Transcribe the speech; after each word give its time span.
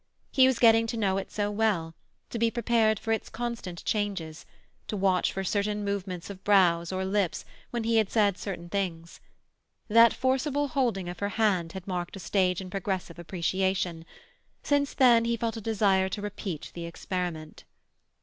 He 0.31 0.47
was 0.47 0.57
getting 0.57 0.87
to 0.87 0.97
know 0.97 1.17
it 1.19 1.31
so 1.31 1.51
well, 1.51 1.93
to 2.31 2.39
be 2.39 2.49
prepared 2.49 2.97
for 2.97 3.11
its 3.11 3.29
constant 3.29 3.85
changes, 3.85 4.47
to 4.87 4.97
watch 4.97 5.31
for 5.31 5.43
certain 5.43 5.85
movements 5.85 6.31
of 6.31 6.43
brows 6.43 6.91
or 6.91 7.05
lips 7.05 7.45
when 7.69 7.83
he 7.83 7.97
had 7.97 8.09
said 8.09 8.35
certain 8.39 8.67
things. 8.67 9.19
That 9.89 10.11
forcible 10.11 10.69
holding 10.69 11.07
of 11.07 11.19
her 11.19 11.29
hand 11.37 11.73
had 11.73 11.85
marked 11.87 12.15
a 12.15 12.19
stage 12.19 12.61
in 12.61 12.71
progressive 12.71 13.19
appreciation; 13.19 14.03
since 14.63 14.95
then 14.95 15.25
he 15.25 15.37
felt 15.37 15.57
a 15.57 15.61
desire 15.61 16.09
to 16.09 16.21
repeat 16.23 16.71
the 16.73 16.85
experiment. 16.85 17.63